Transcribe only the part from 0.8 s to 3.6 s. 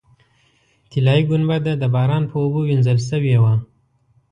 طلایي ګنبده د باران په اوبو وینځل شوې وه.